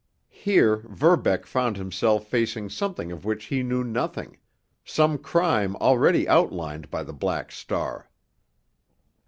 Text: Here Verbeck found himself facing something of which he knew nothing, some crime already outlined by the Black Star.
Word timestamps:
Here 0.33 0.77
Verbeck 0.89 1.45
found 1.45 1.77
himself 1.77 2.25
facing 2.25 2.71
something 2.71 3.11
of 3.11 3.23
which 3.23 3.45
he 3.45 3.61
knew 3.61 3.83
nothing, 3.83 4.39
some 4.83 5.19
crime 5.19 5.75
already 5.75 6.27
outlined 6.27 6.89
by 6.89 7.03
the 7.03 7.13
Black 7.13 7.51
Star. 7.51 8.09